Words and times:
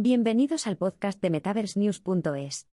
Bienvenidos 0.00 0.68
al 0.68 0.76
podcast 0.76 1.20
de 1.20 1.28
MetaverseNews.es. 1.28 2.68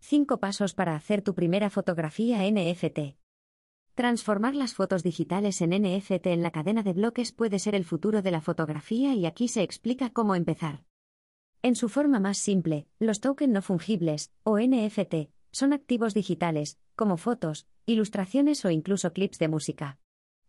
5 0.00 0.40
pasos 0.40 0.74
para 0.74 0.96
hacer 0.96 1.22
tu 1.22 1.36
primera 1.36 1.70
fotografía 1.70 2.38
NFT. 2.50 3.16
Transformar 3.94 4.56
las 4.56 4.74
fotos 4.74 5.04
digitales 5.04 5.60
en 5.60 5.70
NFT 5.70 6.26
en 6.26 6.42
la 6.42 6.50
cadena 6.50 6.82
de 6.82 6.92
bloques 6.92 7.30
puede 7.30 7.60
ser 7.60 7.76
el 7.76 7.84
futuro 7.84 8.20
de 8.20 8.32
la 8.32 8.40
fotografía 8.40 9.14
y 9.14 9.26
aquí 9.26 9.46
se 9.46 9.62
explica 9.62 10.10
cómo 10.10 10.34
empezar. 10.34 10.82
En 11.62 11.76
su 11.76 11.88
forma 11.88 12.18
más 12.18 12.38
simple, 12.38 12.88
los 12.98 13.20
tokens 13.20 13.52
no 13.52 13.62
fungibles, 13.62 14.32
o 14.42 14.58
NFT, 14.58 15.30
son 15.52 15.72
activos 15.72 16.14
digitales, 16.14 16.80
como 16.96 17.16
fotos, 17.16 17.68
ilustraciones 17.86 18.64
o 18.64 18.70
incluso 18.70 19.12
clips 19.12 19.38
de 19.38 19.46
música. 19.46 20.00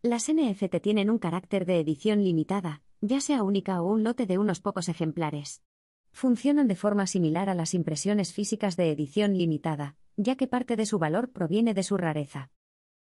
Las 0.02 0.34
NFT 0.34 0.82
tienen 0.82 1.12
un 1.12 1.20
carácter 1.20 1.68
de 1.68 1.80
edición 1.80 2.24
limitada, 2.24 2.82
ya 3.06 3.20
sea 3.20 3.44
única 3.44 3.82
o 3.82 3.92
un 3.92 4.06
lote 4.06 4.26
de 4.26 4.38
unos 4.38 4.62
pocos 4.62 4.88
ejemplares. 4.88 5.62
Funcionan 6.14 6.70
de 6.70 6.76
forma 6.76 7.06
similar 7.06 7.50
a 7.50 7.54
las 7.54 7.74
impresiones 7.74 8.32
físicas 8.32 8.78
de 8.78 8.92
edición 8.92 9.38
limitada, 9.38 9.98
ya 10.16 10.38
que 10.38 10.48
parte 10.48 10.78
de 10.78 10.86
su 10.86 11.00
valor 11.00 11.30
proviene 11.30 11.74
de 11.74 11.84
su 11.84 11.98
rareza. 11.98 12.50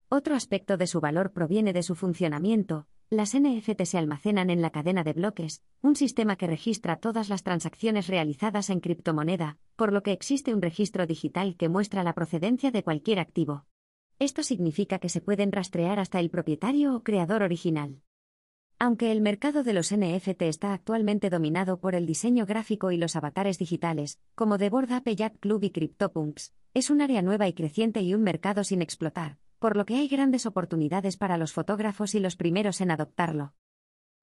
Otro 0.08 0.36
aspecto 0.36 0.78
de 0.78 0.86
su 0.86 1.02
valor 1.02 1.32
proviene 1.32 1.74
de 1.74 1.82
su 1.82 1.96
funcionamiento. 1.96 2.86
Las 3.10 3.38
NFT 3.38 3.82
se 3.84 3.98
almacenan 3.98 4.48
en 4.48 4.62
la 4.62 4.70
cadena 4.70 5.04
de 5.04 5.12
bloques, 5.12 5.62
un 5.82 5.96
sistema 5.96 6.36
que 6.36 6.46
registra 6.46 6.96
todas 6.96 7.28
las 7.28 7.42
transacciones 7.42 8.06
realizadas 8.06 8.70
en 8.70 8.80
criptomoneda, 8.80 9.58
por 9.76 9.92
lo 9.92 10.02
que 10.02 10.12
existe 10.12 10.54
un 10.54 10.62
registro 10.62 11.06
digital 11.06 11.56
que 11.58 11.68
muestra 11.68 12.02
la 12.04 12.14
procedencia 12.14 12.70
de 12.70 12.82
cualquier 12.82 13.18
activo. 13.18 13.66
Esto 14.18 14.42
significa 14.42 14.98
que 14.98 15.10
se 15.10 15.20
pueden 15.20 15.52
rastrear 15.52 15.98
hasta 15.98 16.20
el 16.20 16.30
propietario 16.30 16.96
o 16.96 17.02
creador 17.02 17.42
original. 17.42 18.00
Aunque 18.78 19.12
el 19.12 19.20
mercado 19.20 19.62
de 19.62 19.72
los 19.72 19.94
NFT 19.94 20.42
está 20.42 20.74
actualmente 20.74 21.30
dominado 21.30 21.80
por 21.80 21.94
el 21.94 22.06
diseño 22.06 22.44
gráfico 22.44 22.90
y 22.90 22.96
los 22.96 23.16
avatares 23.16 23.58
digitales, 23.58 24.18
como 24.34 24.58
The 24.58 24.70
Bored 24.70 24.92
Ape 24.92 25.16
Club 25.40 25.62
y 25.64 25.70
CryptoPunks, 25.70 26.52
es 26.74 26.90
un 26.90 27.00
área 27.00 27.22
nueva 27.22 27.46
y 27.46 27.52
creciente 27.52 28.02
y 28.02 28.14
un 28.14 28.22
mercado 28.22 28.64
sin 28.64 28.82
explotar, 28.82 29.38
por 29.60 29.76
lo 29.76 29.86
que 29.86 29.94
hay 29.94 30.08
grandes 30.08 30.44
oportunidades 30.44 31.16
para 31.16 31.38
los 31.38 31.52
fotógrafos 31.52 32.14
y 32.14 32.20
los 32.20 32.36
primeros 32.36 32.80
en 32.80 32.90
adoptarlo. 32.90 33.54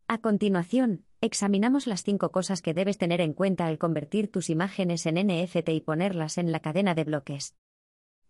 A 0.07 0.17
continuación, 0.17 1.05
examinamos 1.21 1.87
las 1.87 2.03
cinco 2.03 2.31
cosas 2.31 2.61
que 2.61 2.73
debes 2.73 2.97
tener 2.97 3.21
en 3.21 3.33
cuenta 3.33 3.67
al 3.67 3.77
convertir 3.77 4.29
tus 4.29 4.49
imágenes 4.49 5.05
en 5.05 5.15
NFT 5.15 5.69
y 5.69 5.79
ponerlas 5.79 6.37
en 6.37 6.51
la 6.51 6.59
cadena 6.59 6.93
de 6.93 7.05
bloques. 7.05 7.55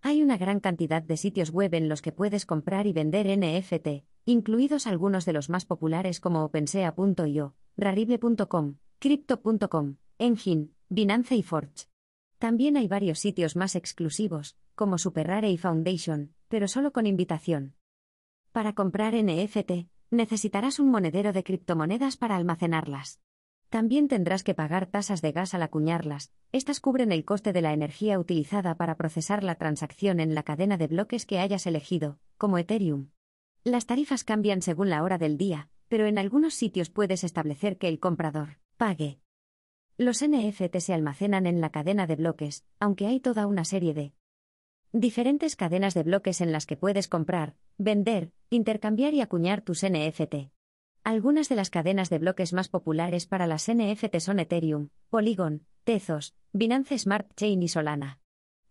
Hay 0.04 0.22
una 0.22 0.38
gran 0.38 0.60
cantidad 0.60 1.02
de 1.02 1.18
sitios 1.18 1.50
web 1.50 1.74
en 1.74 1.90
los 1.90 2.04
que 2.04 2.12
puedes 2.12 2.46
comprar 2.46 2.86
y 2.86 2.94
vender 2.94 3.28
NFT, 3.36 4.06
incluidos 4.26 4.88
algunos 4.88 5.26
de 5.26 5.34
los 5.34 5.50
más 5.50 5.66
populares 5.66 6.20
como 6.20 6.44
OpenSea.io, 6.44 7.56
Rarible.com, 7.78 8.76
Crypto.com, 9.00 9.96
Engine, 10.20 10.70
Binance 10.90 11.36
y 11.36 11.44
Forge. 11.44 11.88
También 12.38 12.78
hay 12.78 12.88
varios 12.88 13.20
sitios 13.20 13.56
más 13.56 13.76
exclusivos, 13.76 14.58
como 14.76 14.98
SuperRare 14.98 15.50
y 15.50 15.58
Foundation, 15.58 16.34
pero 16.48 16.68
solo 16.68 16.92
con 16.92 17.06
invitación. 17.06 17.76
Para 18.52 18.74
comprar 18.74 19.14
NFT, 19.16 19.88
necesitarás 20.10 20.80
un 20.80 20.90
monedero 20.90 21.34
de 21.34 21.44
criptomonedas 21.44 22.18
para 22.18 22.36
almacenarlas. 22.36 23.20
También 23.70 24.10
tendrás 24.10 24.44
que 24.44 24.54
pagar 24.54 24.88
tasas 24.88 25.22
de 25.22 25.32
gas 25.32 25.54
al 25.54 25.64
acuñarlas, 25.64 26.34
estas 26.52 26.82
cubren 26.82 27.14
el 27.14 27.24
coste 27.24 27.54
de 27.54 27.62
la 27.62 27.72
energía 27.72 28.20
utilizada 28.20 28.76
para 28.76 28.98
procesar 28.98 29.44
la 29.46 29.56
transacción 29.56 30.20
en 30.20 30.36
la 30.36 30.44
cadena 30.44 30.78
de 30.78 30.88
bloques 30.88 31.26
que 31.26 31.40
hayas 31.40 31.66
elegido, 31.66 32.20
como 32.38 32.58
Ethereum. 32.58 33.12
Las 33.64 33.86
tarifas 33.86 34.24
cambian 34.24 34.64
según 34.64 34.90
la 34.90 35.04
hora 35.04 35.20
del 35.20 35.38
día, 35.38 35.70
pero 35.88 36.08
en 36.08 36.18
algunos 36.18 36.56
sitios 36.56 36.90
puedes 36.90 37.24
establecer 37.24 37.78
que 37.78 37.88
el 37.88 38.00
comprador 38.00 38.58
pague. 38.76 39.20
Los 39.98 40.28
NFT 40.28 40.78
se 40.80 40.96
almacenan 40.96 41.46
en 41.46 41.62
la 41.62 41.70
cadena 41.70 42.08
de 42.08 42.16
bloques, 42.16 42.66
aunque 42.80 43.06
hay 43.06 43.20
toda 43.20 43.46
una 43.46 43.64
serie 43.64 43.94
de 43.94 44.14
diferentes 44.94 45.56
cadenas 45.56 45.94
de 45.94 46.02
bloques 46.02 46.42
en 46.42 46.52
las 46.52 46.66
que 46.66 46.76
puedes 46.76 47.08
comprar, 47.08 47.56
vender, 47.78 48.32
intercambiar 48.50 49.14
y 49.14 49.22
acuñar 49.22 49.62
tus 49.62 49.86
NFT. 49.86 50.50
Algunas 51.04 51.48
de 51.48 51.56
las 51.56 51.70
cadenas 51.70 52.10
de 52.10 52.18
bloques 52.18 52.54
más 52.54 52.68
populares 52.68 53.28
para 53.28 53.46
las 53.46 53.72
NFT 53.72 54.18
son 54.18 54.40
Ethereum, 54.40 54.90
Polygon, 55.12 55.68
Tezos, 55.84 56.36
Binance 56.52 56.98
Smart 56.98 57.32
Chain 57.36 57.62
y 57.62 57.68
Solana. 57.68 58.22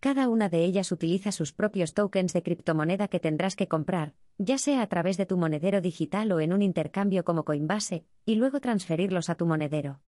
Cada 0.01 0.27
una 0.29 0.49
de 0.49 0.65
ellas 0.65 0.91
utiliza 0.91 1.31
sus 1.31 1.53
propios 1.53 1.93
tokens 1.93 2.33
de 2.33 2.41
criptomoneda 2.41 3.07
que 3.07 3.19
tendrás 3.19 3.55
que 3.55 3.67
comprar, 3.67 4.15
ya 4.43 4.57
sea 4.57 4.81
a 4.81 4.87
través 4.87 5.17
de 5.17 5.27
tu 5.27 5.37
monedero 5.37 5.81
digital 5.81 6.31
o 6.31 6.39
en 6.39 6.51
un 6.51 6.63
intercambio 6.63 7.23
como 7.23 7.45
Coinbase, 7.45 8.05
y 8.25 8.35
luego 8.35 8.59
transferirlos 8.59 9.29
a 9.29 9.35
tu 9.35 9.45
monedero. 9.45 10.01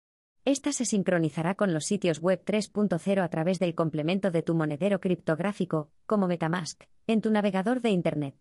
Esta 0.46 0.72
se 0.72 0.86
sincronizará 0.86 1.54
con 1.54 1.74
los 1.74 1.84
sitios 1.84 2.20
web 2.20 2.42
3.0 2.42 3.22
a 3.22 3.28
través 3.28 3.58
del 3.58 3.74
complemento 3.74 4.30
de 4.30 4.42
tu 4.42 4.54
monedero 4.54 5.00
criptográfico, 5.00 5.90
como 6.06 6.28
Metamask, 6.28 6.82
en 7.06 7.20
tu 7.20 7.30
navegador 7.30 7.82
de 7.82 7.90
Internet. 7.90 8.34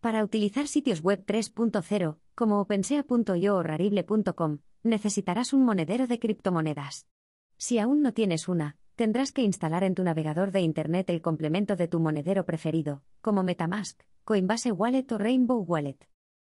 Para 0.00 0.22
utilizar 0.22 0.68
sitios 0.68 1.02
web 1.02 1.24
3.0, 1.26 2.18
como 2.36 2.60
OpenSea.io 2.60 3.56
o 3.56 3.62
Rarible.com, 3.64 4.58
necesitarás 4.84 5.52
un 5.52 5.64
monedero 5.64 6.06
de 6.06 6.20
criptomonedas. 6.20 7.06
Si 7.56 7.80
aún 7.80 8.00
no 8.00 8.14
tienes 8.14 8.48
una, 8.48 8.76
tendrás 8.94 9.32
que 9.32 9.42
instalar 9.42 9.82
en 9.82 9.96
tu 9.96 10.04
navegador 10.04 10.52
de 10.52 10.60
Internet 10.60 11.10
el 11.10 11.20
complemento 11.20 11.74
de 11.74 11.88
tu 11.88 11.98
monedero 11.98 12.46
preferido, 12.46 13.02
como 13.20 13.42
Metamask, 13.42 14.00
Coinbase 14.24 14.72
Wallet 14.72 15.10
o 15.12 15.18
Rainbow 15.18 15.64
Wallet. 15.66 16.08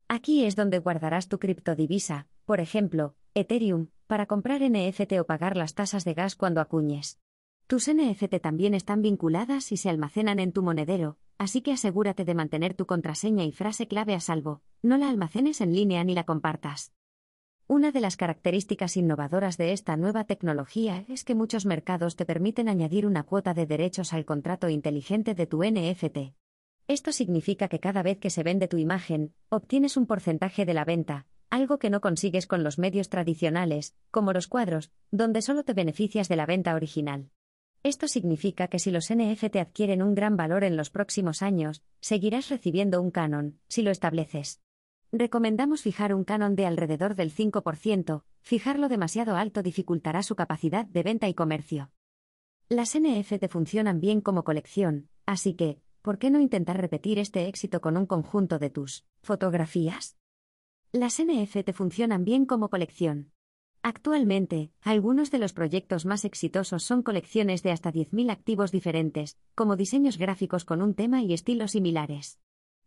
Aquí 0.07 0.45
es 0.45 0.55
donde 0.55 0.79
guardarás 0.79 1.27
tu 1.27 1.37
criptodivisa, 1.37 2.27
por 2.45 2.59
ejemplo, 2.59 3.15
Ethereum, 3.33 3.87
para 4.07 4.25
comprar 4.25 4.61
NFT 4.61 5.13
o 5.19 5.25
pagar 5.25 5.57
las 5.57 5.75
tasas 5.75 6.05
de 6.05 6.13
gas 6.13 6.35
cuando 6.35 6.61
acuñes. 6.61 7.19
Tus 7.67 7.93
NFT 7.93 8.39
también 8.41 8.73
están 8.73 9.01
vinculadas 9.01 9.71
y 9.73 9.77
se 9.77 9.89
almacenan 9.89 10.39
en 10.39 10.53
tu 10.53 10.63
monedero, 10.63 11.17
así 11.37 11.61
que 11.61 11.73
asegúrate 11.73 12.23
de 12.23 12.33
mantener 12.33 12.73
tu 12.73 12.85
contraseña 12.85 13.43
y 13.43 13.51
frase 13.51 13.87
clave 13.87 14.15
a 14.15 14.21
salvo, 14.21 14.61
no 14.81 14.97
la 14.97 15.09
almacenes 15.09 15.59
en 15.59 15.73
línea 15.73 16.03
ni 16.05 16.15
la 16.15 16.23
compartas. 16.23 16.93
Una 17.67 17.91
de 17.91 17.99
las 17.99 18.15
características 18.15 18.95
innovadoras 18.95 19.57
de 19.57 19.73
esta 19.73 19.97
nueva 19.97 20.23
tecnología 20.23 21.03
es 21.09 21.25
que 21.25 21.35
muchos 21.35 21.65
mercados 21.65 22.15
te 22.15 22.25
permiten 22.25 22.69
añadir 22.69 23.05
una 23.05 23.23
cuota 23.23 23.53
de 23.53 23.65
derechos 23.65 24.13
al 24.13 24.23
contrato 24.23 24.69
inteligente 24.69 25.35
de 25.35 25.47
tu 25.47 25.61
NFT. 25.61 26.36
Esto 26.87 27.11
significa 27.11 27.67
que 27.67 27.81
cada 27.81 28.01
vez 28.01 28.17
que 28.17 28.29
se 28.29 28.43
vende 28.43 28.69
tu 28.69 28.77
imagen, 28.77 29.33
obtienes 29.49 29.97
un 29.97 30.05
porcentaje 30.05 30.65
de 30.65 30.73
la 30.73 30.85
venta, 30.85 31.27
algo 31.49 31.79
que 31.79 31.89
no 31.89 31.99
consigues 31.99 32.47
con 32.47 32.63
los 32.63 32.79
medios 32.79 33.09
tradicionales, 33.09 33.93
como 34.09 34.31
los 34.31 34.47
cuadros, 34.47 34.91
donde 35.11 35.41
solo 35.41 35.63
te 35.63 35.73
beneficias 35.73 36.29
de 36.29 36.37
la 36.37 36.45
venta 36.45 36.75
original. 36.75 37.29
Esto 37.83 38.07
significa 38.07 38.69
que 38.69 38.79
si 38.79 38.91
los 38.91 39.13
NFT 39.13 39.57
adquieren 39.57 40.01
un 40.01 40.15
gran 40.15 40.37
valor 40.37 40.63
en 40.63 40.77
los 40.77 40.89
próximos 40.89 41.41
años, 41.41 41.83
seguirás 41.99 42.47
recibiendo 42.49 43.01
un 43.01 43.11
canon, 43.11 43.59
si 43.67 43.81
lo 43.81 43.91
estableces. 43.91 44.61
Recomendamos 45.11 45.81
fijar 45.81 46.13
un 46.13 46.23
canon 46.23 46.55
de 46.55 46.65
alrededor 46.65 47.15
del 47.15 47.33
5%, 47.33 48.23
fijarlo 48.41 48.87
demasiado 48.87 49.35
alto 49.35 49.61
dificultará 49.61 50.23
su 50.23 50.35
capacidad 50.35 50.85
de 50.85 51.03
venta 51.03 51.27
y 51.27 51.33
comercio. 51.33 51.91
Las 52.69 52.97
NFT 52.97 53.47
funcionan 53.49 53.99
bien 53.99 54.21
como 54.21 54.43
colección, 54.43 55.09
así 55.25 55.53
que, 55.53 55.81
¿por 56.01 56.17
qué 56.19 56.29
no 56.29 56.39
intentar 56.39 56.79
repetir 56.79 57.19
este 57.19 57.47
éxito 57.47 57.81
con 57.81 57.97
un 57.97 58.05
conjunto 58.05 58.59
de 58.59 58.69
tus 58.69 59.05
fotografías? 59.21 60.17
Las 60.91 61.21
NFT 61.21 61.71
funcionan 61.73 62.23
bien 62.23 62.45
como 62.45 62.69
colección. 62.69 63.31
Actualmente, 63.83 64.71
algunos 64.81 65.31
de 65.31 65.39
los 65.39 65.53
proyectos 65.53 66.05
más 66.05 66.25
exitosos 66.25 66.83
son 66.83 67.03
colecciones 67.03 67.63
de 67.63 67.71
hasta 67.71 67.91
10.000 67.91 68.31
activos 68.31 68.71
diferentes, 68.71 69.37
como 69.55 69.75
diseños 69.75 70.17
gráficos 70.17 70.65
con 70.65 70.81
un 70.81 70.93
tema 70.93 71.21
y 71.21 71.33
estilos 71.33 71.71
similares. 71.71 72.39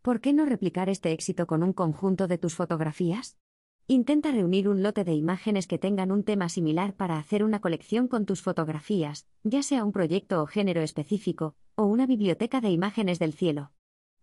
¿Por 0.02 0.20
qué 0.20 0.32
no 0.32 0.46
replicar 0.46 0.88
este 0.88 1.12
éxito 1.12 1.46
con 1.46 1.62
un 1.62 1.72
conjunto 1.72 2.26
de 2.26 2.38
tus 2.38 2.54
fotografías? 2.54 3.38
Intenta 3.86 4.30
reunir 4.30 4.68
un 4.68 4.82
lote 4.82 5.04
de 5.04 5.14
imágenes 5.14 5.66
que 5.66 5.78
tengan 5.78 6.12
un 6.12 6.22
tema 6.22 6.48
similar 6.48 6.94
para 6.94 7.18
hacer 7.18 7.42
una 7.42 7.60
colección 7.60 8.06
con 8.06 8.24
tus 8.24 8.42
fotografías, 8.42 9.26
ya 9.42 9.62
sea 9.62 9.84
un 9.84 9.92
proyecto 9.92 10.42
o 10.42 10.46
género 10.46 10.80
específico, 10.80 11.56
o 11.74 11.84
una 11.84 12.06
biblioteca 12.06 12.60
de 12.60 12.70
imágenes 12.70 13.18
del 13.18 13.32
cielo. 13.32 13.72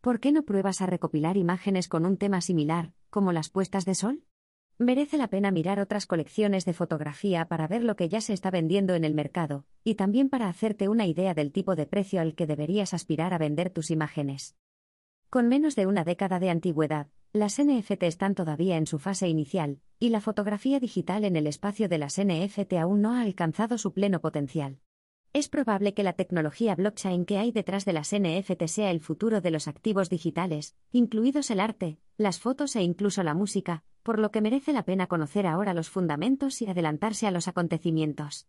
¿Por 0.02 0.20
qué 0.20 0.32
no 0.32 0.44
pruebas 0.44 0.82
a 0.82 0.86
recopilar 0.86 1.38
imágenes 1.38 1.88
con 1.90 2.06
un 2.06 2.18
tema 2.18 2.40
similar, 2.42 2.94
como 3.10 3.34
las 3.34 3.50
puestas 3.50 3.84
de 3.84 3.96
sol? 3.96 4.24
Merece 4.80 5.18
la 5.18 5.28
pena 5.28 5.50
mirar 5.50 5.80
otras 5.80 6.06
colecciones 6.06 6.64
de 6.64 6.74
fotografía 6.74 7.48
para 7.48 7.68
ver 7.68 7.84
lo 7.84 7.96
que 7.96 8.10
ya 8.10 8.22
se 8.22 8.34
está 8.34 8.52
vendiendo 8.52 8.94
en 8.94 9.04
el 9.04 9.16
mercado, 9.16 9.66
y 9.84 9.96
también 9.96 10.30
para 10.30 10.50
hacerte 10.50 10.88
una 10.88 11.08
idea 11.08 11.34
del 11.34 11.52
tipo 11.52 11.76
de 11.76 11.88
precio 11.88 12.22
al 12.22 12.36
que 12.36 12.46
deberías 12.46 12.94
aspirar 12.94 13.34
a 13.34 13.40
vender 13.40 13.72
tus 13.72 13.90
imágenes. 13.90 14.56
Con 15.32 15.48
menos 15.48 15.76
de 15.76 15.88
una 15.88 16.04
década 16.04 16.40
de 16.40 16.52
antigüedad, 16.52 17.08
las 17.38 17.62
NFT 17.62 18.04
están 18.04 18.36
todavía 18.36 18.78
en 18.78 18.88
su 18.88 19.00
fase 19.00 19.28
inicial, 19.28 19.80
y 20.00 20.10
la 20.10 20.22
fotografía 20.22 20.80
digital 20.80 21.24
en 21.24 21.36
el 21.36 21.48
espacio 21.48 21.88
de 21.88 21.98
las 21.98 22.20
NFT 22.20 22.74
aún 22.74 23.02
no 23.02 23.14
ha 23.14 23.22
alcanzado 23.22 23.78
su 23.78 23.94
pleno 23.94 24.20
potencial. 24.20 24.80
Es 25.34 25.50
probable 25.50 25.94
que 25.94 26.04
la 26.04 26.14
tecnología 26.14 26.76
blockchain 26.76 27.26
que 27.26 27.38
hay 27.38 27.52
detrás 27.52 27.86
de 27.86 27.94
las 27.94 28.14
NFT 28.14 28.66
sea 28.66 28.92
el 28.92 29.02
futuro 29.02 29.42
de 29.42 29.52
los 29.52 29.68
activos 29.68 30.10
digitales, 30.10 30.76
incluidos 30.92 31.52
el 31.52 31.60
arte, 31.60 32.00
las 32.18 32.40
fotos 32.40 32.76
e 32.76 32.82
incluso 32.82 33.22
la 33.24 33.34
música, 33.34 33.84
por 34.04 34.20
lo 34.20 34.32
que 34.32 34.42
merece 34.42 34.74
la 34.74 34.84
pena 34.84 35.08
conocer 35.08 35.46
ahora 35.46 35.74
los 35.74 35.90
fundamentos 35.90 36.62
y 36.62 36.68
adelantarse 36.68 37.28
a 37.28 37.32
los 37.32 37.48
acontecimientos. 37.48 38.48